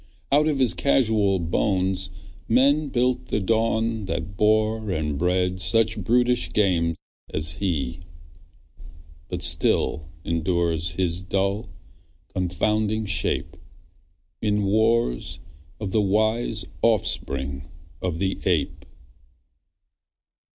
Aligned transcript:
Out 0.31 0.47
of 0.47 0.57
his 0.57 0.73
casual 0.73 1.37
bones 1.37 2.09
men 2.49 2.87
build 2.87 3.27
the 3.27 3.39
dawn 3.39 4.05
That 4.05 4.35
bore 4.35 4.89
and 4.89 5.15
bred 5.15 5.59
such 5.61 5.99
brutish 6.03 6.51
game 6.53 6.95
as 7.31 7.51
he. 7.57 7.99
But 9.27 9.43
still 9.43 10.09
endures 10.23 10.93
his 10.93 11.21
dull, 11.21 11.69
confounding 12.33 13.05
shape: 13.05 13.57
In 14.41 14.63
wars 14.63 15.39
of 15.79 15.91
the 15.91 16.01
wise 16.01 16.65
offspring 16.81 17.69
of 18.01 18.17
the 18.17 18.39
ape. 18.43 18.85